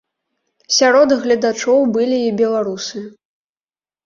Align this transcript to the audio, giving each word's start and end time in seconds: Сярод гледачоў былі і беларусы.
Сярод 0.77 1.09
гледачоў 1.25 1.79
былі 1.99 2.19
і 2.23 2.31
беларусы. 2.41 2.97